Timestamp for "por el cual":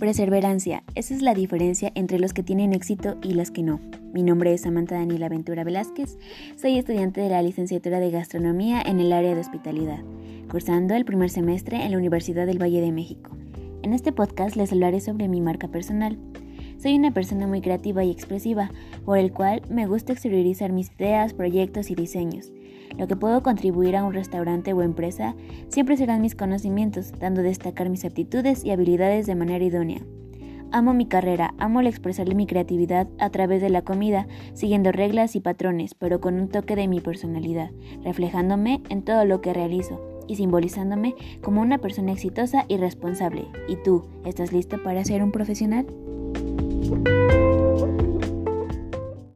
19.04-19.60